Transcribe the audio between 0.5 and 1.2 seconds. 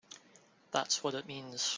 That's what